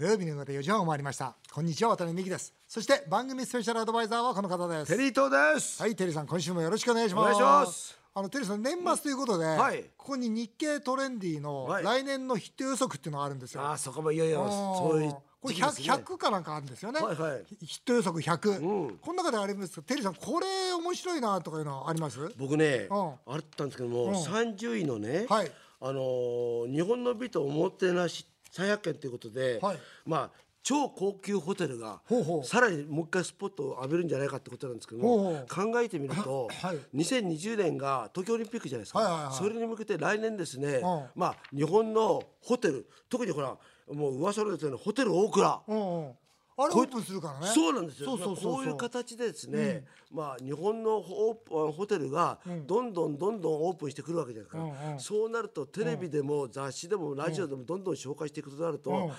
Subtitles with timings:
[0.00, 1.36] 土曜日の夕方4時半を回りました。
[1.52, 2.54] こんにちは渡辺美希です。
[2.66, 4.96] そして番組スペシャルアドバイザーはこの方です。
[4.96, 5.82] テリー東です。
[5.82, 7.22] はいテリーさん今週もよろしくお願いします。
[7.22, 8.00] お願いします。
[8.14, 22.18] あのテリーさん年末ということで、はい、ここに日経トレンディの来年のヒット予測っていうのがあるんですよ、はい、あそこもいよいよそういこれ 100, 100かなんかあるんですよね、はいはい、ヒット予測100、うん、この中でありますけどテリーさんこれ面白いなとかいうのはあります？
[22.38, 30.30] 僕ね、うん、あったんですけども、うん、30位のね、はい、あのー、日本の美とおもてなしっ300ということで、はい、まあ
[30.62, 32.00] 超高級ホテルが
[32.44, 40.82] さらにもう一回スポットを浴びるんじゃないかってことなんですけども考えてみると、はい、2020年が東京オリンピックじゃないですか、はいはいはい、それに向けて来年ですね、
[41.14, 43.56] まあ、日本のホテル特にほら
[43.92, 45.62] もう噂のですよねホテル大蔵、
[46.56, 48.10] あれオープンするからねそうなんですよ。
[48.10, 54.86] そうそうそうそうこういう形でですね、まあ日本のホホホテルがどんどんどんどんオープンしてくるわけじゃないですか。
[54.86, 59.10] うんうんそうなるとテレビでも雑誌でもラジオでもどんどん紹介していくとなると。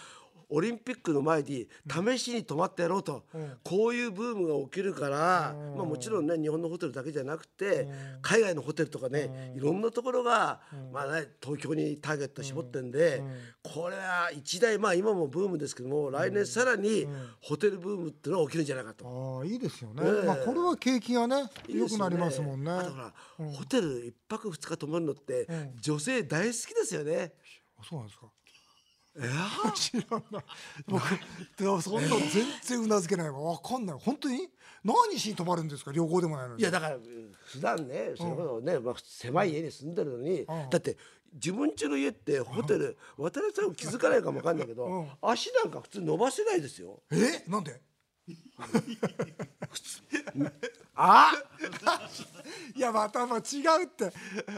[0.52, 3.24] うんオリンピックの前に試しに泊まってやろうと、
[3.64, 7.88] こういうブームが起きるから、まあ、もちろんね日本のホテルだけじゃなくて、
[8.22, 10.60] 海外のホテルとかね、いろんなところが、
[10.92, 13.24] まあね、東京にターゲット絞ってんで、
[13.64, 17.08] これは一大まあ今もブームですけども来年さらに
[17.42, 19.40] ホテルブームっていうのが起きるんじゃないかと。
[19.40, 20.26] ああいいですよね、ええ。
[20.26, 22.72] まあこれは景気がね良くなりますもんね。
[22.72, 25.48] あとほら、ホテル一泊二日泊まるのって、
[25.80, 27.34] 女性大好きですよね。
[27.80, 28.28] あそうなんですか
[29.20, 29.30] いや
[29.74, 30.44] 知らない。
[30.88, 31.04] 僕
[31.58, 33.98] でもそんなの全然うなずけないわわかんない。
[34.00, 34.48] 本当に？
[34.84, 35.92] 何しに泊まるんですか？
[35.92, 36.62] 旅行でもないのに。
[36.62, 36.98] いやだから
[37.46, 40.98] 普段ねそれこそね、まあ、狭い家に住んでるのに、だって
[41.34, 47.02] 自分家の家ってホテル、渡辺さん気づかないかもわかんないけど、足なんか普通伸ばせないですよ。
[47.12, 47.44] え？
[47.50, 47.82] なんで？
[50.96, 51.32] あ？
[52.76, 54.12] いやまたまあ違うって。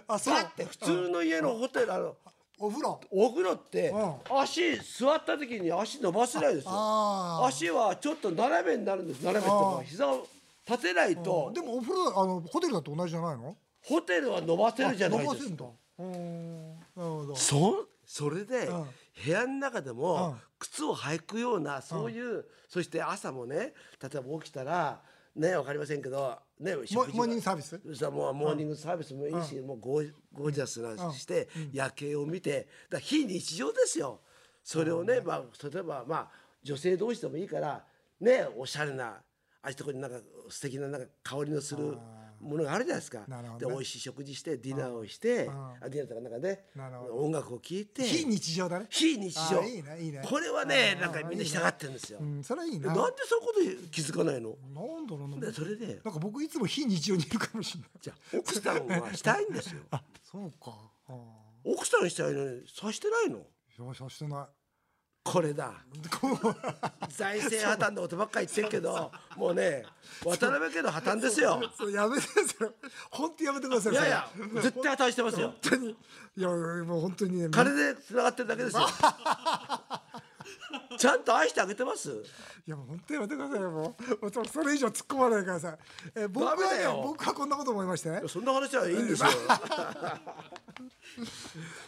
[0.08, 0.36] あそう。
[0.36, 2.16] だって普通の家のホテルあの
[2.60, 3.02] お風呂？
[3.12, 7.46] お風呂ってう足座った時に足伸ばせないですよ。
[7.46, 9.22] 足はちょっと斜めになるんです。
[9.24, 10.28] 斜めっていうか膝を
[10.68, 13.56] 立てないとでもお風呂あのホテルだと同じじゃないの？
[13.82, 15.30] ホテルは伸ばせるじゃないです。
[15.30, 15.66] か伸ばせんだ。
[16.00, 16.70] うーん。
[16.76, 17.36] なるほど。
[17.36, 18.86] そそれでうん。
[19.26, 20.36] 部屋の中でもうん。
[20.60, 25.02] 靴を履くようなそういうそして朝もね例えば起きたら
[25.36, 27.80] ねわかりませんけどねモーニングサービス？
[27.96, 34.22] さもうモーニングサービスもいいしもうゴーゴージャスなして夜景を見てだ非日常ですよ。
[34.64, 36.30] それをねまあ例えばまあ
[36.64, 37.84] 女性同士でもいいから
[38.20, 39.22] ねおしゃれなあ
[39.64, 40.18] あいうとこになんか
[40.50, 41.98] 素敵ななんか香りのする
[42.44, 43.20] ものがあるじゃないですか。
[43.20, 43.26] ね。
[43.60, 45.50] で美味しい食事してディナーをしてん。
[45.50, 46.66] あディナーとかなんかね
[47.12, 48.88] 音楽を聴いて非日常だね。
[48.90, 49.62] 非日常。
[49.62, 50.22] あいいねいいね。
[50.26, 52.20] これはねなんかみんな従ってるんですよ。
[52.22, 52.94] うんそれはいいでな。
[52.96, 54.56] なんでそういうこと気づかないの？
[54.74, 56.00] なんだろうなでそれで。
[56.04, 57.90] なんか僕いつも非日常にいるかもしれない。
[58.02, 59.82] じゃあ奥さんはしたいんですよ。
[59.92, 60.74] あそうか。
[61.08, 61.14] あ
[61.64, 63.46] 奥さんしたいのにさしてないの？
[63.80, 64.63] あよしさしてない
[65.24, 65.72] これだ。
[67.10, 69.86] 財政破綻のことばっかり言ってるけどもうね
[70.26, 71.62] 渡辺家の破綻ですよ。
[71.92, 72.70] やめてそれ
[73.10, 75.48] 本当やめてくださいいやいや絶対破綻してますよ。
[75.48, 75.90] 本当に。
[75.92, 75.96] い
[76.42, 78.86] やもう本当にね金でつながってるだけですよ。
[80.98, 82.10] ちゃんと愛してあげてます？
[82.68, 84.30] いやもう本当やめてくださいよもう。
[84.32, 85.78] そそれ以上突っ込まないでください。
[86.16, 86.62] え僕はね
[87.02, 88.10] 僕はこんなこと思いまして。
[88.10, 89.30] ねそんな話はいいんですよ。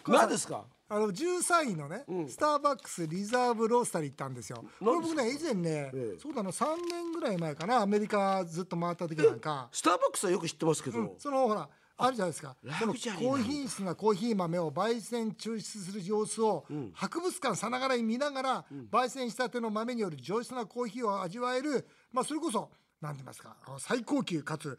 [0.07, 0.63] 何ですか？
[0.88, 4.63] あの13位のね、スターバックスリザーブロースターに行ったんですよ。
[4.79, 6.19] これ僕ね以前ね、ええ。
[6.19, 12.56] そうだな3年ぐらい前かなアメリカずっと回った時なんか、スターバックスはよく知ってますけど、そのほらあるじゃないですか。
[12.62, 22.69] そのラグジュアリーな高品質なコーヒー豆を焙煎抽出する様子を、博物館さながらに見ながら、焙煎したての豆による上質なコーヒーを味わえる、まあ、それこそ
[23.01, 24.78] 何て言いますかあの最高級かつ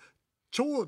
[0.51, 0.87] 超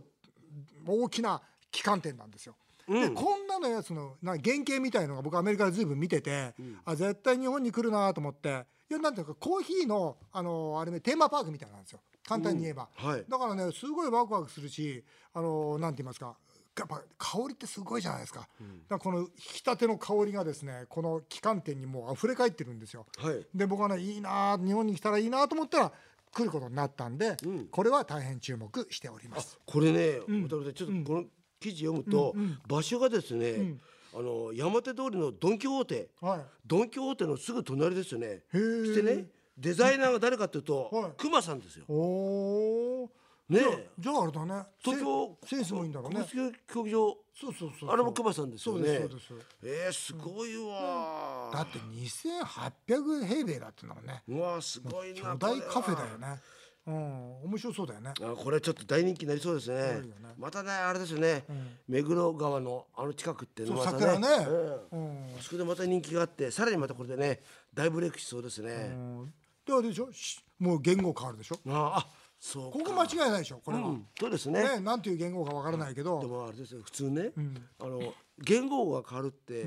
[0.87, 1.43] 大きな
[1.73, 2.57] 旗艦店なんですよ。
[2.89, 6.55] でこんなのやつのな原型みたいのが僕アメリカでずいぶん見てて、
[6.85, 8.67] あ絶対日本に来るなと思って。
[8.91, 12.01] いやなんていうかコーヒーのあのあれねテーマパークみたいなんですよ。
[12.27, 13.25] 簡単に言えば、はい。
[13.29, 15.05] だからねすごいワクワクするし
[15.35, 16.37] あのなんて言いますか。
[16.79, 18.49] やっぱ香りってすごいじゃないですか,、だか
[18.91, 23.45] らこの引き立ての香りがですねこの旗艦店にもう溢れ返ってるんですよ、はい。
[23.53, 25.93] で僕はねいいな日本に来たらいいなと思ったら
[26.33, 27.37] 来ることになったんで、
[27.73, 29.59] これは大変注目しております。
[29.67, 31.25] これね、渡辺さんちょっとこの
[31.61, 32.35] 記事読むと、
[32.67, 33.77] 場所がですね、
[34.15, 36.41] あの山手通りのドン・キホーテ、はい。
[36.67, 38.43] ドン・キホーテのすぐ隣ですよね。
[38.53, 39.27] してね
[39.57, 41.13] デザイナーが誰かというと、はい。
[41.17, 41.85] クマさんですよ。
[41.89, 43.11] おお
[43.49, 43.61] ね
[43.99, 44.63] じゃあああれだね。
[44.83, 46.25] 東京セセンスもいいんだろうね。
[46.73, 47.17] 競技場。
[47.35, 48.99] そうそうそうあれもクマさんですよね。
[48.99, 49.49] そうですそうです。
[49.63, 54.23] えー、すごいわ、だって2800平米だってのはね。
[54.29, 56.41] うわすごいな巨大カフェだよね
[56.89, 57.43] うん。
[57.45, 58.13] 面白そうだよね。
[58.21, 59.77] あこれちょっと大人気になりそうですね。
[59.77, 60.03] ね。
[60.39, 61.45] またねあれですよね、
[61.87, 64.15] 目黒川のあの近くっていうのそうまたね。
[64.15, 64.47] 桜ね。
[64.93, 65.01] うん。
[65.01, 65.37] うん。
[65.39, 67.41] あそこでまた人気があってさらにまたこれでね
[67.75, 69.35] 大ブレイクしそうですね、うん。
[69.67, 70.13] であれでしょ？
[70.13, 71.59] しもう言語変わるでしょ？
[71.69, 72.07] ああ
[72.41, 72.79] そうか。
[72.79, 73.61] ここ間違いないでしょ？
[73.65, 74.63] これは、うんそうですね。
[74.63, 77.33] ねなんていう言語かわからないけど、でもあれですよ普通ね、
[77.81, 78.01] あの
[78.39, 79.67] 言語が変わるって、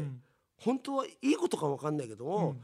[0.57, 2.55] 本当はいいことかわかんないけども、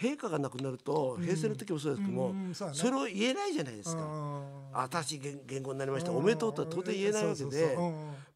[0.00, 2.72] 陛下が亡くなると平成の時もそうですけども、うんうんそね。
[2.74, 7.76] それを言えないじゃないですか、うん新しい言言語になりました、おめでとうとは到底言えないわけで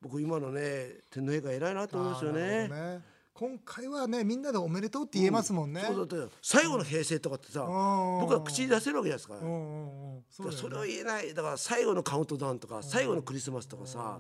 [0.02, 3.00] 僕今のね天皇陛下偉いなと思いますよね。
[3.32, 7.66] 今回はねみんなでおめでとうって言えますもんね、そうだって最後の平成とかってさ、ん
[8.20, 10.56] 僕は口に出せるわけじゃないですか、そうだよね。
[10.56, 11.32] それを言えない。
[11.34, 14.18] だから最後のカウントダウンとか最後のクリスマスとかさ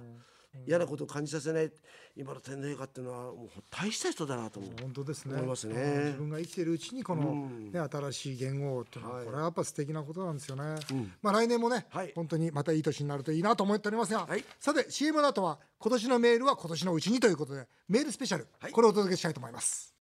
[0.66, 1.70] 嫌なことを感じさせない
[2.16, 4.72] 今の天皇陛下っていうのはもう大した人だなと思う。
[4.80, 5.34] 本当ですね。
[5.34, 5.74] 思いますね。
[5.74, 9.24] うん自分が生きているうちにこの、ね、新しい言語っていうのは、はい。
[9.26, 10.76] これはやっぱ素敵なことなんですよね、
[11.22, 12.12] まあ来年もね、はい。
[12.14, 14.44] 本当にまたいい年になるといいなと思っておりますが、はい。
[14.58, 18.72] さて CM の後は今年のメールは今年のうちにということでメールスペシャル、はい。
[18.72, 19.94] これをお届けしたいと思います。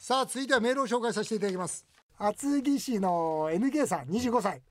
[0.00, 1.86] さあ続いてはメールを紹介させていただきます。
[2.18, 4.62] 厚木市の NK さん25歳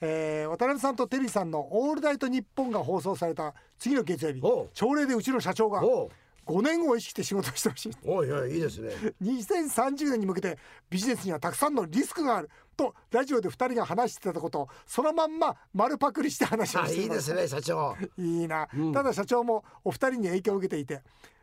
[0.00, 4.42] えー渡辺さんとテリーさんの「オールナイトニッポン」が放送された次の月曜日
[4.74, 6.10] 朝礼でうちの社長がおう。
[6.48, 8.90] 5年後を意識して仕事をしてほしいおいおいいいですね。
[9.22, 10.58] 2030年に向けて
[10.88, 17.94] ビジネスにはたくさんのリスクがあるとラジオで2人が話してたことをそのまんま丸パクリして話をあしていまいいですすね社長。
[18.16, 21.02] いいな、ただ社長もお二人に影響を受けていて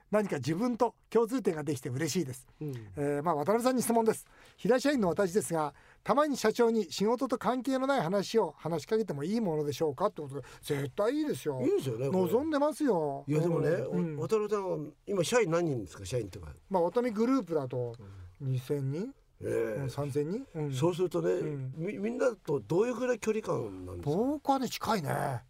[0.10, 2.48] 何か自分と共通点ができて嬉しいです、
[2.96, 4.26] えーまあ渡辺さんに質問です。
[4.58, 5.74] 平社員の私ですが
[6.06, 11.60] たまに社長に仕事と関係のない話を話しかけてもいいものでしょうかってことで絶対いいですよ。
[11.60, 13.26] いいですよね望んでますよ。
[13.28, 14.16] いやでもね、うん。
[14.16, 16.06] 渡辺さんは今社員何人ですか？
[16.06, 16.50] 社員とか。
[16.70, 17.96] まあ渡辺グループだと
[18.44, 19.46] 2000人、え。
[19.46, 20.72] うん、3000人、うん。
[20.72, 21.42] そうするとね、
[21.76, 24.16] みみんなとどういうぐらい距離感なんですか？
[24.16, 25.42] 僕はね近いね。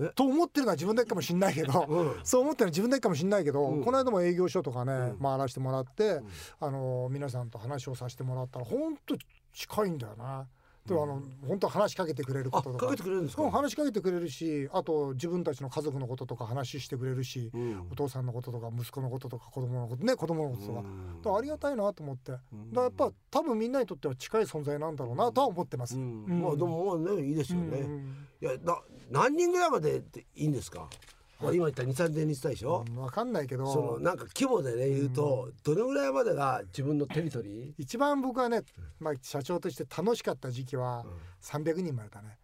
[0.00, 0.08] え？
[0.14, 2.14] と思ってるのは自分だけかもしれないけど、うん。
[2.24, 6.20] そう思ってるのは自分だけかもしれないけど、この間も営業所とかね、回らせてもらって、
[6.60, 9.16] あの皆さんと話をさせてもらったら本当
[9.54, 10.46] 近いんだよな。
[10.86, 12.84] でもあの本当話しかけてくれることとか。
[12.84, 13.42] あかけてくれるんですか？
[13.42, 17.88] うん話しかけてくれるしあと自分たちの家族のこととか話してくれるし、ん。
[17.90, 22.42] お父さんのこととか息子のこととか子供のことね子供のこととか,、だからありがたいなと思って、だか
[22.74, 25.96] らやっぱ多分みんなにとっては近い存在なんだろうなとは思ってます。
[25.96, 26.26] うん。
[26.42, 27.78] まあでもまあねいいですよね。
[27.78, 28.16] うん。
[28.42, 28.78] いやな
[29.10, 30.90] 何人ぐらいまでっていいんですか？
[31.40, 32.84] 今言った二三千人言ったでしょ？
[32.94, 33.72] 分かんないけど。
[33.72, 37.74] そのなんか規模でね言うと、どのぐらいまでが自分のテリトリー？
[37.76, 38.62] 一番僕はね、
[39.00, 41.04] まあ、社長として楽しかった時期は
[41.42, 42.38] 300人までだね、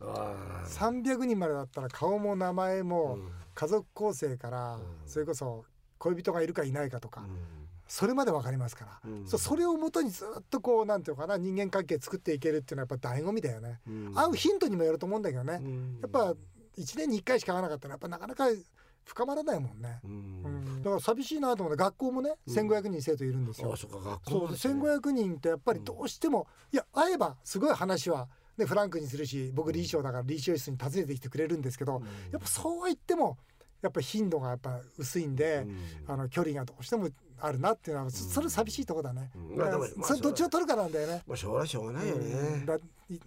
[0.00, 0.66] ああ。
[0.68, 3.18] 300人までだったら顔も名前も
[3.54, 5.64] 家族構成から、それこそ
[5.98, 7.24] 恋人がいるかいないかとか、
[7.86, 13.80] それまで分かりますから、そうそれをもとにずっとこうなんていうのかな人間関係作っていけるっていうのはやっぱ醍醐味だよね、
[14.14, 15.60] 会うヒントにもよると思うんだけどね、
[16.00, 16.34] やっぱ
[16.80, 18.46] 1年に1回しか会わなかったらやっぱなかなか
[19.04, 20.82] 深まらないもんね、うん。
[20.82, 24.74] だから寂しいなと思って学校もね1500人生徒いるんですよ、あそっか学そう校なんですね。
[24.74, 33.38] 1500人ってやっぱりどうしても、いや会えばすごい話は、ね、フランクにするし僕理事長だから理事長室に訪ねてきてくれるんですけど、やっぱそうは言っても
[33.82, 35.66] やっぱ頻度がやっぱ薄いんで、
[36.06, 39.70] あの距離がどうしてもあるなっていうのはそそれ寂しいとこだね、まあ
[40.04, 41.22] それどっちを取るかなんだよね。
[41.26, 42.66] まあしょうがないしょうがないよね。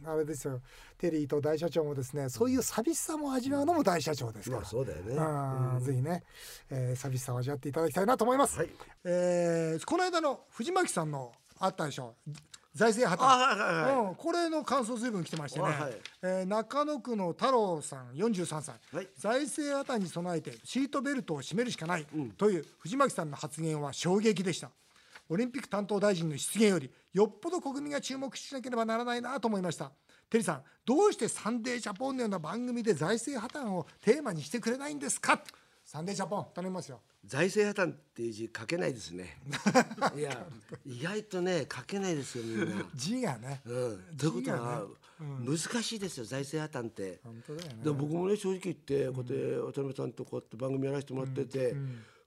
[0.06, 0.62] あれですよ。
[0.98, 4.62] テリーと大社長もですねそういう寂しさも味わうのも大社長ですから。
[4.62, 5.16] まあ、そうだよね。
[5.18, 6.24] あーぜひね、
[6.70, 8.58] えー、寂しさを味わっていただきたいなと思います。
[8.58, 8.70] はい。
[9.04, 12.16] えーこの間の藤巻さんのあったでしょ
[12.74, 13.28] 財政破綻。
[13.28, 14.08] あはいはいはい。
[14.08, 15.94] うん、これの感想随分来てましてね、あはい。
[16.24, 19.08] えー中野区の太郎さん43歳、はい。
[19.18, 22.06] 財政破綻に備えてシートベルトを締めるしかない、
[22.38, 24.72] という藤巻さんの発言は衝撃でした。
[25.30, 29.92] オリンピック担当大臣の失言よりよっぽど国民が注目しなければならないなと思いました。
[30.30, 35.42] テリーさんどうしてサンデージャポンのような番組で財政破綻をテーマにしてくれないんですか？
[35.86, 39.38] サンデージャポン頼みますよ財政破綻っていう字書けないですね。
[40.18, 40.46] いや
[40.86, 42.86] 意外とね書けないですよみんな。
[42.94, 43.72] 字がね、う
[44.14, 44.88] ん、ということ字がはね、
[45.46, 47.20] 難しいですよ財政破綻って。
[47.24, 47.84] 本当だよね。
[47.84, 51.76] で僕もね正直言ってこうやって渡辺さんとこうやって番組やらせてもらってて、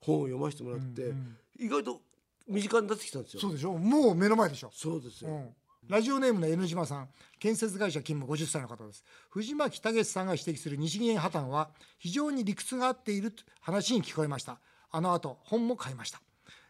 [0.01, 1.13] 本を読ませてもらって、
[1.59, 2.01] 意外と
[2.49, 3.41] 身近になってきたんですよ。
[3.41, 3.77] そうでしょ？
[3.77, 4.71] もう目の前でしょ？
[4.73, 5.31] そうですよ。
[5.31, 5.55] うん。
[5.89, 7.09] ラジオネームの N 島さん。
[7.39, 9.05] 建設会社勤務50歳の方です。
[9.31, 14.59] 藤巻武さんが指摘する日銀破綻は非常に理屈が合っていると話に聞こえました
[14.97, 16.23] あの後本も買いました。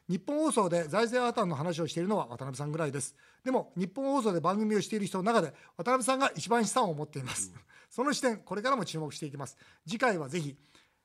[0.08, 3.14] 日本放送で財政破綻の話をしているのは渡辺さんぐらいです。
[3.44, 7.52] でも日本放送で番組をしている人の中で渡辺さんが一番資産を持っています、
[7.88, 9.56] その視点これからも注目していきます。
[9.86, 10.56] 次回はぜひ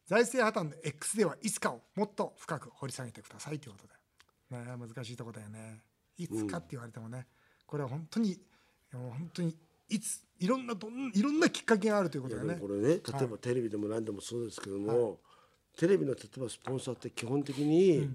[0.08, 3.78] 財政破綻の X ではいつかをもっと深く掘り下げてくださいというこ
[4.50, 4.58] とで。
[4.58, 5.84] ね難しいところだよね。
[6.18, 7.28] いつかって言われてもね。
[7.68, 8.40] これは本当に
[8.94, 9.56] もう本当に
[9.90, 12.56] いついろんなどんいろんなきっかけがあるということだよね。
[12.60, 15.20] これね例えばテレビでも何でもそうですけども、
[15.78, 18.10] テレビの例えばスポンサーって基本的に、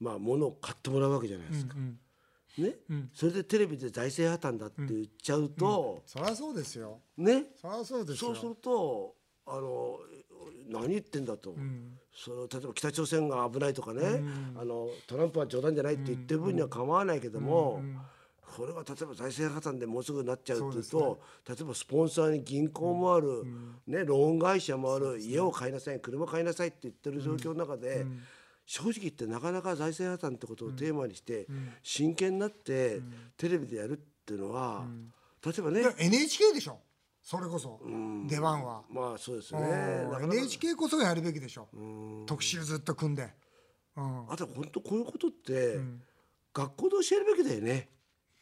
[0.00, 1.74] まあ物を買ってもらうわけじゃないですか。
[2.56, 2.76] ね、
[3.12, 7.00] それでテレビで財政破綻だって言っちゃうと、そりゃそうですよ。
[7.16, 7.46] ね？
[7.60, 8.32] そりゃそうですよ。
[8.32, 9.14] そうすると
[9.46, 9.98] あの
[10.70, 11.54] 何言ってんだと、
[12.14, 14.22] その例えば北朝鮮が危ないとかね、
[14.56, 17.82] あのトランプは冗談じゃないって言ってる分には構わないけども、
[18.56, 23.44] これが例えば財政破綻でもうすぐなっちゃうっていうと例えばスポンサーに銀行もある、
[23.86, 28.06] ね、ローン会社もある、家を買いなさい車買いなさいって言ってる状況の中で。
[28.66, 31.46] 正直言ってなかなか財政破綻ってことをテーマにして
[31.82, 33.02] 真剣になって
[33.36, 34.86] テレビでやるっていうのは
[35.44, 36.78] 例えばねで NHK でしょ。
[37.22, 37.80] それこそ。
[38.26, 39.60] 出番は、まあそうですね。
[40.22, 41.68] NHK こそがやるべきでしょ。
[42.26, 43.34] 特集ずっと組んで、
[43.96, 44.30] うん。
[44.30, 45.78] あと本当こういうことって
[46.52, 47.88] 学校で教えるべきだよね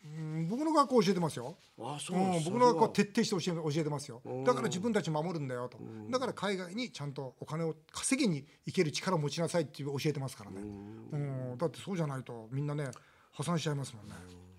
[0.04, 1.56] うん僕の学校教えてますよ。
[1.78, 4.20] あそううん僕の学校は徹底して教え教えてますよ。
[4.44, 5.78] だから自分たち守るんだよと。
[6.10, 10.60] だから海外にちゃんとお金を稼ぎに行ける力を持ちなさいって教えてますからね。
[10.60, 11.58] うん。
[11.58, 12.90] だってそうじゃないとみんなね
[13.32, 14.14] 破産しちゃいますもんね。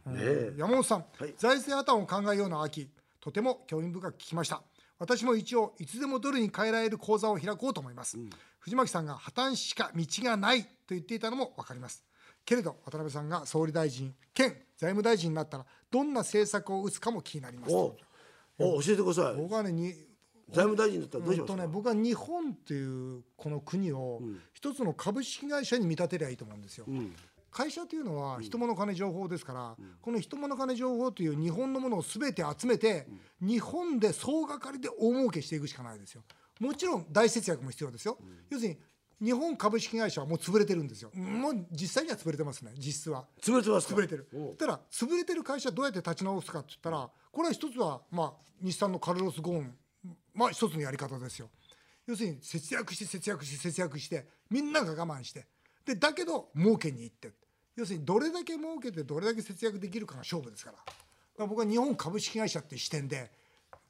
[0.05, 0.15] うん。
[0.17, 0.53] え。
[0.57, 1.33] 山本さん、はい。
[1.37, 4.61] 財政破綻を考えるような秋とても興味深く聞きました。
[4.99, 8.17] 私も一応いつでもドルに変えられる口座を開こうと思います、
[8.59, 12.05] 藤巻さんが破綻しか道がないと言っていたのも分かります。
[12.45, 17.95] けれど渡辺さんが総理大臣兼財務大臣になったらどんな政策を打つかも気になりますお
[18.59, 19.35] お教えてください。
[19.37, 19.93] 僕はねに
[20.49, 24.19] 財務大臣だったらどうしうんとますか、ね僕は日本っていうこの国を
[24.53, 26.85] 一つの株式会社に見立てりゃいいと思うんですよ、
[27.49, 33.07] 会社というのは人物金情報ですから、この人物金情報という日本のものを全て集めて、
[33.39, 36.23] 日本で総がかりで大儲けしていくしかないですよ。
[36.59, 38.17] もちろん大節約も必要ですよ、
[38.49, 38.79] 要するに
[39.21, 41.11] 日本株式会社はもう潰れてるんですよ。
[41.15, 43.25] もう実際には潰れてますね実質は。
[43.41, 43.95] 潰れてますか？
[43.95, 44.27] 潰れてる。
[44.57, 49.75] ただ潰れてる会社どうやって立ち直すかって言ったらこれは一つはまあ日産のカルロス・ゴーン
[50.33, 51.49] まあ一つのやり方ですよ。
[52.05, 55.45] 要するに節約して節約して節約してみんなが我慢して。
[55.85, 57.31] でだけど儲けに行って
[57.75, 60.77] 要するにどれだけ儲けてどれだけ節約できるかが勝負ですから。
[60.77, 60.93] だか
[61.39, 63.31] ら僕は日本株式会社っていう視点で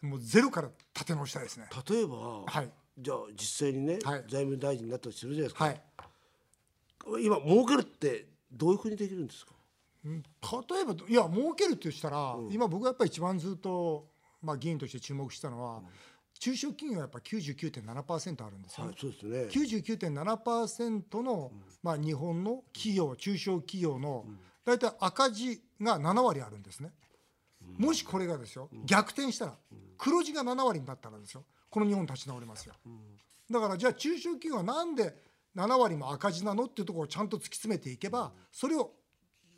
[0.02, 1.66] もうゼロから立て直したいですね。
[1.90, 4.24] 例えば、はいじゃあ実際にね、はい。
[4.28, 7.24] 財務大臣になったとするじゃないですか、はい。
[7.26, 9.54] 今儲けるってどういうふうにできるんですか？
[10.06, 14.08] 例えばいや儲けるってしたら、今僕がやっぱり一番ずっと、
[14.42, 15.82] まあ、議員として注目したのは、
[16.40, 19.44] 中小企業はやっぱ99.7%あるんですよ、はいそうですね。
[19.46, 24.26] 99.7%の、まあ、日本の企業中小企業の
[24.66, 26.92] 大体赤字が7割あるんですね、
[27.78, 29.54] もしこれがですよ逆転したら
[29.98, 32.76] 黒字が7割になったらですよこの日本立ち直りますよ、
[33.50, 35.16] だからじゃあ中小企業はなんで
[35.56, 38.92] 7割も赤字なのっていうところをちゃんと突き詰めていけばそれを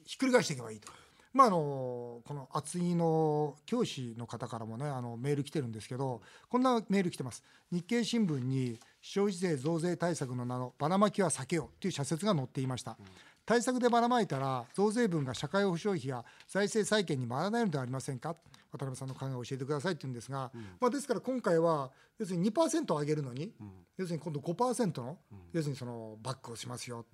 [0.06, 0.90] ひっくり返していけばいいと。
[1.34, 7.44] まあ、あのこの厚木の教師の方からもねあのメール来てるんですけどこんなメール来てます。
[7.70, 12.98] 日経新聞に消費税増税対策の名のばらまきは避けようという社説が載っていました、
[13.46, 18.38] 対策でばらまいたら増税分が社会保障費や財政再建に回らないのではありませんか？
[18.72, 23.54] 渡辺さんの考えを教えてくださいって言うんですが、まあ、ですから今回は要するに2%上げるのに、
[23.98, 25.18] 要するに今度5%の、
[25.54, 27.06] 要するにそのバックをしますよ、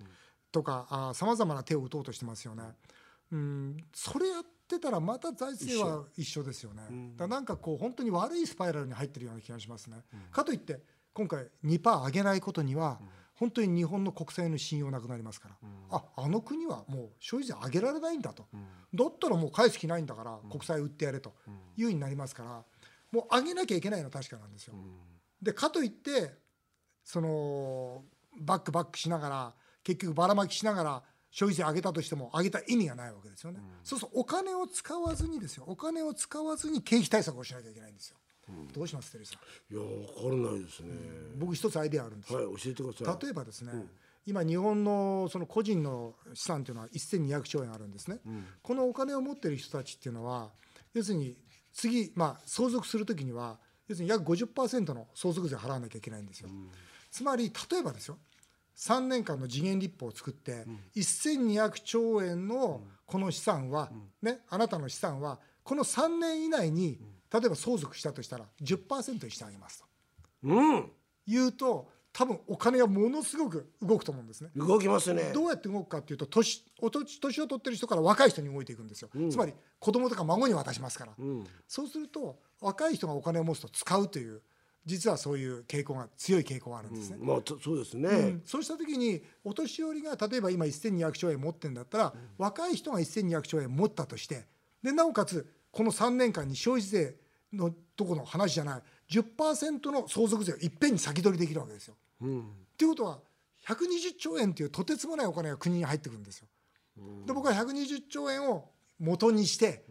[0.50, 2.64] とかさまざまな手を打とうとしてますよね。
[3.30, 6.42] うん、それやってたらまた財政は一緒。
[6.42, 6.82] ですよね。
[7.16, 10.04] だなんかこう本当に悪いスパイラルに入ってるような気がしますね。
[10.30, 10.80] かといって
[11.14, 13.00] 今回2%上げないことには、
[13.34, 15.56] 本当に日本の国債の信用なくなりますから、
[15.90, 18.46] ああの国はもう消費税上げられないんだと、
[18.94, 21.34] だったらもう返す気ないんだから国債売ってやれと
[21.76, 22.64] いうふうになりますから。
[23.12, 24.74] もう上げなきゃいけないのは確かなんですよ。
[25.42, 26.32] でかといって
[27.04, 28.04] その
[28.40, 35.64] バックバックしながら結局ばらまきしながら消費税上げたとしても上げた意味がないわけですよね、そうそうお金を使わずにですよ。
[35.66, 38.16] お金を使わずに経費対策をしなきゃいけないんですよ、
[38.74, 39.36] どうしますテリーさ
[39.70, 39.74] ん？
[39.74, 40.90] いや分からないですね、
[41.38, 43.22] 僕一つアイデアあるんですよ、はい教えてください。
[43.22, 43.72] 例えばですね、
[44.26, 48.20] 今日本のその個人の資産というのは1200兆円あるんですね、
[48.62, 50.50] このお金を持っている人たちっていうのは
[50.94, 51.36] 要するに
[51.72, 53.58] 次、まあ、相続する時には
[53.88, 56.48] 要するに約50%の相続税を払わなきゃいけないんですよ、
[57.10, 58.18] つまり例えばですよ。
[58.74, 60.64] 3年間の時限立法を作って、
[60.96, 63.90] 1200兆円のこの資産は、
[64.22, 66.98] ね、あなたの資産はこの3年以内に
[67.32, 69.86] 例えば相続したとしたら10%にしてあげますと。
[70.44, 70.90] うん。
[71.26, 74.50] 言うと多分お金がものすごく動くと思うんですね。
[74.54, 75.30] 動きますね。
[75.32, 81.12] どうやって動くかっていうと年お年年を取ってる人から若い人に動いていくんですよ、つまり子供とか孫に渡しますから、
[81.66, 84.42] そうすると若い人がお金を持つと使うという
[84.84, 87.16] 実はそういう傾向が強い傾向があるんですね。
[87.18, 88.42] まあとそうですね、うん。
[88.44, 94.44] そうした時にお年寄りが例えば今1200兆円持ってるんだったら、若い人が1200兆円持ったとして
[94.82, 97.16] でなおかつこの3年間に消費税
[97.52, 98.82] のとこの話じゃない。
[99.10, 101.96] 10%の相続税をいっぺんに先取りできるわけですよ。
[102.22, 102.40] うん。
[102.40, 102.42] っ
[102.76, 103.20] ていうことは
[103.66, 106.48] 120兆円っていうとてつもないお金が国に入ってくるんですよ。
[107.26, 109.84] で僕は120兆円を元にして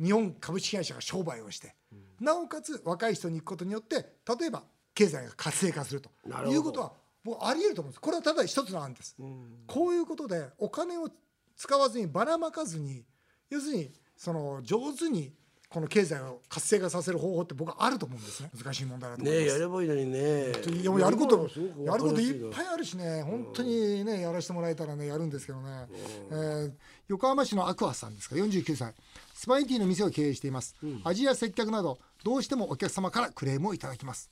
[0.00, 1.74] 日本株式会社が商売をして
[2.20, 3.96] なおかつ若い人に行くことによって
[4.38, 4.62] 例えば
[4.94, 6.10] 経済が活性化すると。
[6.46, 6.92] いうことは
[7.24, 8.00] 僕あり得ると思うんです。
[8.00, 9.16] これはただ一つの案です。
[9.18, 9.64] うん。
[9.66, 11.08] こういうことでお金を
[11.56, 13.04] 使わずにばらまかずに
[13.50, 15.32] 要するにその上手に
[15.70, 18.50] この経済を活性化させる方法って僕はあると思うんですね。
[18.56, 19.44] 難しい問題だと思います。
[19.44, 20.52] ねえやればいいのにね。
[20.80, 23.22] いやることすごくやることいっぱいあるしね。
[23.22, 25.86] 本当にねやらせてもらえたらねやるんですけどね、
[26.30, 26.72] えー
[27.08, 28.94] 横浜市のアクアさんですか？49歳。
[29.34, 34.30] スパイティの店を経営しています、味や接客などどうしてもお客様からクレームをいただきます、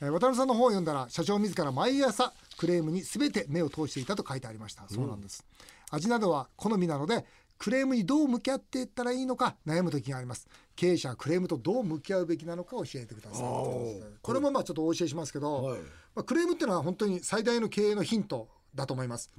[0.00, 4.84] えー渡辺さんの本を読んだら社長自ら毎朝クレームに全て目を通していたと書いてありました。
[4.88, 5.44] そうなんです、
[5.90, 7.24] 味などは好みなので
[7.58, 15.80] クレームにどう向き合っていったらいいのか悩む時があります経営者はクレームとどう向き合うべきなのか教えてくださいこれもまあちょっとお教えしますけど、はい。
[16.14, 19.30] まあ、クレームっていうのは本当に最大の経営のヒントだと思います。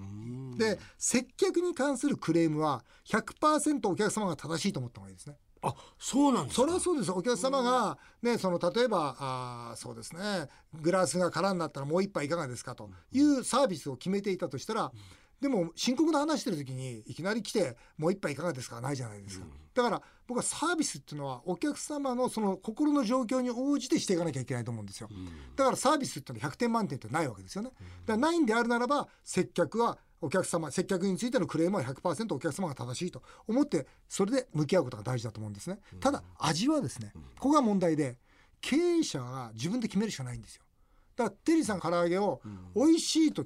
[0.58, 5.36] で接客に関するクレームは100%お客様が正しいと思った方がいいですね。
[5.62, 6.62] あそうなんですか。
[6.62, 7.12] それはそうです。
[7.12, 10.48] お客様が、ね、その例えばあーそうですね。
[10.74, 14.92] グラスが空になったらもう一杯いかがですかというサービスを決めていたとしたら、
[15.40, 25.10] でも深刻な話してる時にいきなり来て「もう一杯いかがですか?」ないじゃないですか、だから僕はサービスっていうのはお客様のその心の状況に応じてしていかなきゃいけないと思うんですよ、
[25.56, 35.80] だからサービスっていうのは100点満点ってないわけですよね、だからないんであるならば接客はお客様接客についてのクレームは100%お客様が正しいと思ってそれで向き合うことが大事だと思うんですね。
[36.00, 38.18] ただ味はですねここが問題で
[38.62, 40.64] 経営者が自分で決めるしかないんですよ。
[41.16, 42.42] だからテリーさん唐揚げを
[42.76, 43.46] 美味しいと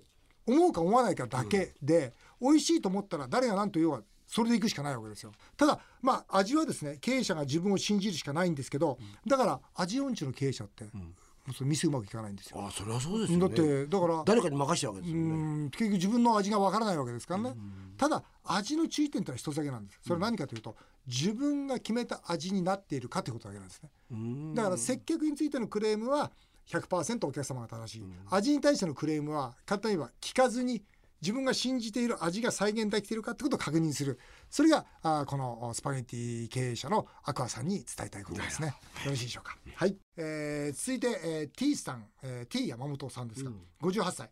[0.49, 5.31] 思うか思わないかだけで、美味しいと思ったら誰が何と言おうがそれでいくしかないわけですよ。
[5.57, 10.89] ただまあ味はですね経営者が自分を信じるしかないんですけどだから味音痴の経営者って、も
[11.49, 12.63] うそれ店うまくいかないんですよ。
[12.63, 13.47] あそれはそうですよね。
[13.47, 15.65] だってだから誰かに任しちゃうわけですうよね。
[15.65, 17.55] ん結局自分の味がわからないわけですからね、
[17.97, 19.99] ただ味の注意点ってのは一つだけなんです。
[20.03, 20.75] それは何かというと、
[21.07, 23.89] 自分が決めた味になっているかということだけなんですね。
[24.11, 24.53] うん。
[24.53, 26.31] だから接客についてのクレームは
[26.69, 30.83] 100%お客様が正しい、味に対してのクレームは簡単に言えば聞かずに
[31.21, 34.19] 自分が信じている味が再現できているかってことを確認する。
[34.49, 38.67] それがあーこのスパゲティ経営者のアクアさんに伝えたいことですね。
[39.03, 39.57] よろしいでしょうか。
[39.75, 43.51] はい、えー続いて、えー、T さん、えー T 山本さんですが、
[43.81, 44.29] 58歳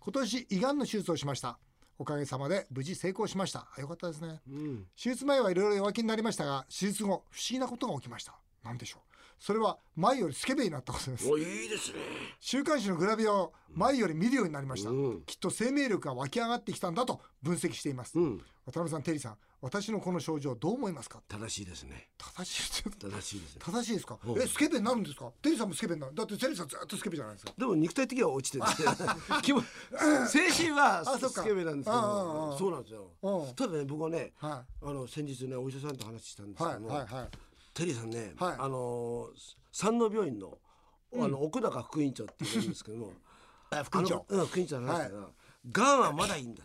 [0.00, 1.58] 今年胃がんの手術をしました。
[1.98, 3.66] おかげさまで無事成功しました。
[3.74, 4.40] あよかったですね。
[4.46, 4.86] うん。
[5.02, 8.34] 手術前はいろいろ弱気になりましたが手術後不思議なことが起きました。
[8.62, 11.28] 何でしょうそれは前よりスケベになったことです。
[11.30, 11.98] おいいですね。
[12.40, 15.22] 週刊誌のグラビアを前より見るようになりました、うん。
[15.22, 18.38] きっと生命力が湧き上がってきたんだと分析しています、うん。
[18.64, 21.22] 渡辺さんテリーさん私のこの症状どう思いますか？
[21.28, 22.08] 正しいですね。
[22.18, 23.60] 正しい正しいですね。
[23.64, 24.18] 正しいですか？
[24.24, 24.42] うん。
[24.42, 25.30] えスケベになるんですか？
[25.42, 26.14] テリーさんもスケベになる。
[26.14, 27.52] だってテリーさんずっとスケベじゃないですか。
[27.56, 28.64] でも肉体的には落ちてる
[30.28, 33.10] 精神はスケベなんですけどそうなんですよ。
[33.22, 33.54] うん。
[33.54, 36.94] ただね僕はねはあの先日ねお医者さんと話したんですいはいけども。
[36.94, 37.28] はいはい
[37.76, 38.56] テリーさんね、はい。
[38.58, 39.28] あの
[39.70, 40.58] 山王病院の
[41.14, 43.12] あの奥中副院長って言うんですけども
[43.70, 44.24] あ副院長。
[44.28, 45.28] うん副院長の話したら、
[45.72, 46.64] がんはまだいいんだ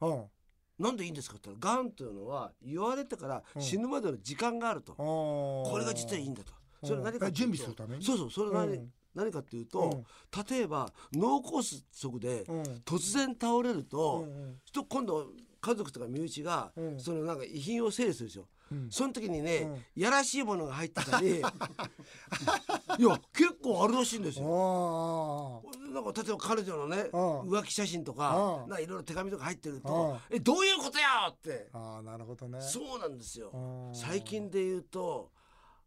[0.00, 0.06] と。
[0.06, 0.30] うん。
[0.78, 6.88] なんでいいんですかって言ったらがんというのは言われてから死ぬまでの時間があると、ここれが実はいいんだと、うん。
[6.88, 8.04] それ何か準備するために？
[8.04, 8.92] そうそうそれ何,、うん。
[9.12, 10.04] 何かっていうと、
[10.48, 11.62] 例えば脳梗
[11.92, 12.62] 塞でうん。
[12.84, 17.00] 突然倒れると、うん今度家族とか身内が、うん。
[17.00, 18.46] そのなんか遺品を整理するんですよ。
[18.72, 18.90] うん。
[18.90, 19.66] その時にね、う
[19.98, 20.02] ん。
[20.02, 21.38] やらしいものが入ってたり。
[22.98, 25.62] いや結構あるらしいんですよ。
[25.66, 27.40] あなんか例えば彼女のねうん。
[27.42, 31.68] 浮気写真とかいろいろ手紙とか入ってるとうん「えどういうことや!」って。
[31.72, 32.60] あなるほどね。
[32.60, 33.50] そうなんですよ。
[33.52, 33.94] うん。
[33.94, 35.30] 最近で言うと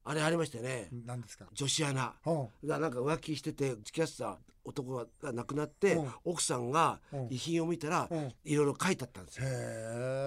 [0.10, 0.88] あれありましたよね。
[1.06, 1.46] 何ですか？
[1.54, 2.14] 女子アナ。
[2.26, 2.32] う。
[2.66, 6.04] んがなんか浮気してて付き合ってた男が亡くなってう。
[6.04, 7.18] ん奥さんがう。
[7.18, 8.16] ん遺品を見たらう。
[8.16, 9.46] んいろいろ書いてあったんですよ。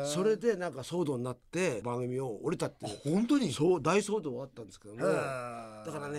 [0.07, 3.53] それでなんか騒動になって番組を降りたって本当に？
[3.53, 6.19] そう大騒動はあったんですけどもへだーからね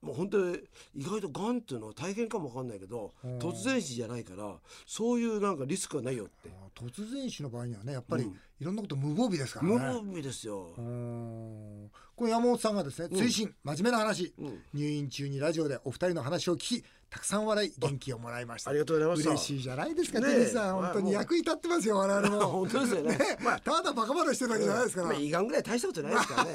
[0.00, 0.58] もう本当に
[0.94, 3.26] 意外とがんっていうのは大変かもわかんないけどう。
[3.28, 6.50] ん突然死じゃないからそういうなんかリスクはないよって。
[6.74, 8.38] 突然死の場合にはねやっぱりうん。
[8.60, 9.72] いろんなこと無防備ですからね。
[9.72, 10.74] 無防備ですよ。
[10.76, 10.80] う。
[10.80, 11.87] ん
[12.18, 14.34] これ山本さんがですね追伸真面目な話。
[14.40, 14.58] うん。
[14.74, 18.70] 入院中にラジオでお二人の話を聞きたくさん笑い元気をもらいました。
[18.70, 19.30] ありがとうございました。
[19.30, 20.74] 嬉しいじゃないですかねえテリーさん。
[20.74, 22.46] 本当に役に立ってますよ我々も。
[22.48, 23.16] 本当ですよね。
[23.16, 23.60] ねまあ。
[23.60, 25.08] ただバカ話してるだけじゃないですから。
[25.08, 26.52] まあ胃がんぐらい大したことないですからね。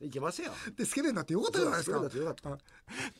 [0.06, 0.52] いけますよ。
[0.76, 2.58] でスケベになってよかったじゃないですか。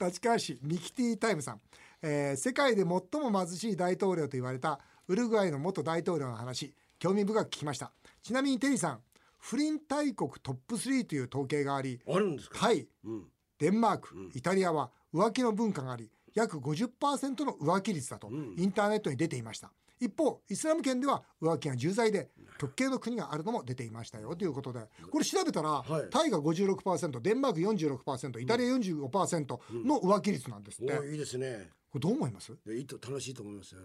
[0.06, 1.60] 立川市ミキティタイムさん、
[2.02, 7.92] えー世界で最も貧しい大統領と言われたウルグアイの元大統領の話興味深く聞きました。
[8.22, 9.00] ちなみにテリーさん
[9.46, 12.60] 不倫大国トップ3という統計がありあるんですか？
[12.60, 13.24] タイうん。
[13.58, 24.80] デンマーク、イタリアは浮気の文化があり約50%の浮気率だとインターネットに出ていました、一方イスラム圏では浮気が重罪で極刑の国があるのも出ていましたよということで
[25.10, 26.08] これ調べたら、はい。
[26.10, 31.70] タイが56%デンマーク46%イタリア45%の浮気率なんですって、いいですね。
[31.94, 33.84] れどう思います、いやいいと楽しいと思いますねっ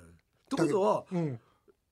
[0.50, 1.40] てことはうん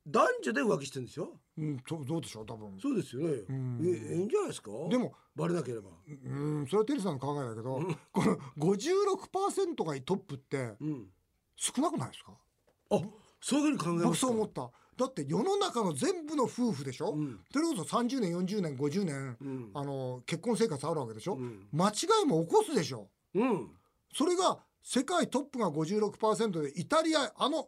[0.07, 1.29] 男女で浮気してるんですよ。
[1.57, 2.79] うん、どどうでしょう多分。
[2.79, 3.27] そうですよね。
[3.53, 3.79] ん。
[3.83, 4.71] えいいんじゃないですか？
[4.89, 5.89] でもバレなければ。
[6.07, 6.11] う
[6.61, 7.81] んそれはテリーさんの考えだけど、
[8.13, 11.07] この56%がトップってうん。
[11.55, 12.33] 少なくないですか？
[12.91, 13.01] あ
[13.41, 14.27] そういうふうに考えま僕すか？
[14.27, 14.71] そう思った。
[14.97, 17.39] だって世の中の全部の夫婦でしょ、うん。
[17.51, 21.67] それこそ30年40年50年、うんあの結婚生活あるわけでしょ、うん。
[21.71, 21.93] 間違
[22.23, 23.09] いも起こすでしょ？
[23.35, 23.67] うん。
[24.13, 27.67] それが世界トップが56%でイタリアあの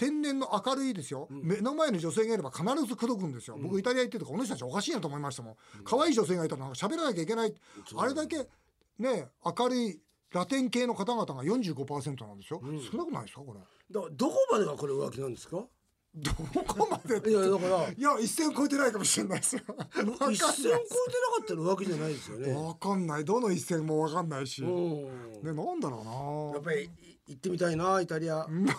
[0.00, 7.54] 天然の明るいですよ、目の前に女性がいれば必ず口説くんですよ、僕イタリア行ってるとこの人たちおかしいなと思いましたもん、可愛い女性がいたらなんか喋らなきゃいけない、
[7.98, 8.38] あれだけ
[8.98, 10.00] ね明るい
[10.32, 13.60] ラテン系の方々が45%なんですよ、少なくないですかこれ。
[13.60, 15.66] だどこまでがこれ浮気なんですか？
[16.16, 17.30] どこまでって。
[17.30, 17.88] いやだから。
[17.88, 19.62] いや一線超えてないかもしれないですよ。
[19.94, 20.82] 一線超えてなか
[21.42, 22.52] ったら浮気じゃないですよね。
[22.52, 23.24] わかんない。
[23.24, 24.60] どの一線もわかんないし。
[24.62, 25.56] ね、うん。
[25.56, 26.90] なんだろやっぱりい
[27.28, 28.44] 行ってみたいなイタリア。
[28.44, 28.74] うな。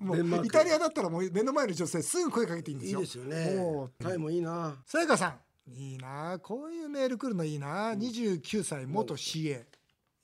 [0.00, 3.00] もうイタリアだったらもう目の前の女性すぐ声かけていいんですよ。
[3.00, 5.40] いいですよねもうタイもいいなさやかさん。
[5.72, 6.38] いいな。
[6.42, 7.94] こういうメール来るのいいな。
[7.94, 9.64] 二十九歳元 CA。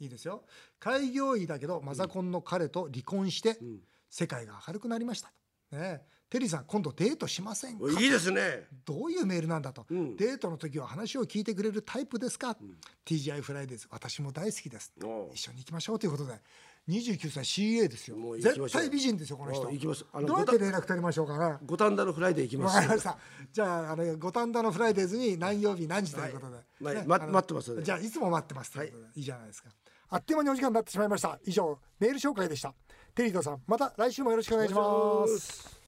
[0.01, 0.45] いいですよ。
[0.79, 3.59] 開業医だけどマザコンの彼と離婚して
[4.09, 5.33] 世界が明るくなりました。
[5.73, 7.90] ねえ、テリーさん今度デートしませんか？
[8.01, 8.69] いいですね。
[8.87, 10.16] どういうメールなんだと、うん。
[10.16, 12.57] デートの時は話を聞いてくれるタイプですか、
[13.05, 13.88] TGI フライデーズ。
[13.90, 14.93] 私も大好きです。
[15.35, 16.40] 一緒に行きましょうということで。
[16.88, 18.16] 29歳 CA ですよ。
[18.38, 19.69] 絶対美人ですよこの人。
[19.71, 20.07] 行きます。
[20.25, 21.57] どうやって連絡取りましょうかね？
[21.66, 23.19] 五反田のフライデー行きますわかりました。
[23.53, 27.07] じゃああの五反田のフライデーズに何曜日何時ということで、はい。
[27.07, 29.71] まあの待ってますじゃあいつも待ってますということで、い、いじゃないですか。
[30.11, 31.38] あっという間にお時間になってしまいました。
[31.45, 32.73] 以上メール紹介でした。
[33.14, 35.80] テリーとさんまた来週もよろしくお願いします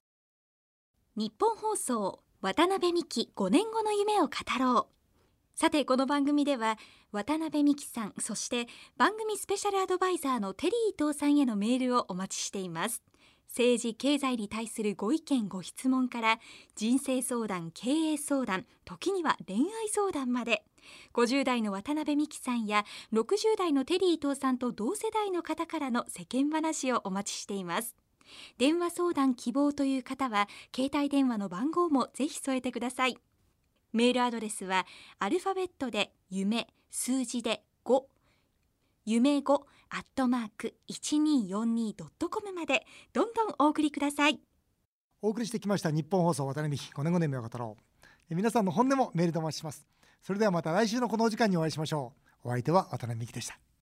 [1.15, 4.93] 日本放送渡辺美希5年後の夢を語ろう。
[5.53, 6.79] さてこの番組では
[7.11, 8.65] 渡辺美希さんそして
[8.97, 13.03] 番組スペシャルアドバイザーのテリー伊藤さんへのメールをお待ちしています。
[13.47, 16.39] 政治経済に対するご意見ご質問から
[16.75, 20.63] 人生相談経営相談時には恋愛相談まで。
[21.13, 27.95] 50代の渡辺美希さんや60代のテリー伊藤さんと同世代の方からの世間話をお待ちしています。
[28.57, 33.17] 電話相談希望という方は携帯電話の番号もぜひ添えてください。
[33.93, 34.85] メールアドレスは
[35.19, 38.03] アルファベットで夢数字で5
[39.05, 44.39] 夢5アットマーク 1242.com までどんどんお送りください。
[45.21, 47.83] お送りしてきました日本放送渡辺美希5年5年目を語ろう。
[48.29, 49.85] え皆さんの本音もメールでお待ちします。
[50.21, 52.49] それではまた来週のこのお時間にお会いしましょう。
[52.49, 53.72] お相手は渡辺美希でした。